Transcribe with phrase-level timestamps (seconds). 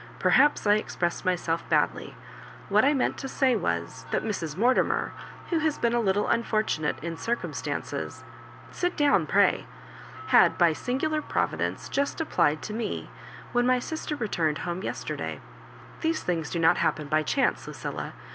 [0.19, 2.15] "Perhaps I ex pressed myself badly.
[2.69, 4.57] What X meant to say was, that Mrs.
[4.57, 5.11] Mortimer,
[5.51, 8.23] who has been a little unfortunate in circumstances—
[8.71, 9.67] sit down, pray—
[10.33, 13.49] had by a singular providence just applied to Digitized by VjOOQIC 26 MISS MARJOBIBANKa mo
[13.51, 15.39] when my sister returned home yesterday.
[16.01, 18.13] These things do not happen by chance, Lu cilla.